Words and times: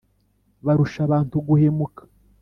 barusha 0.65 0.99
abantu 1.07 1.35
guhemuka! 1.47 2.01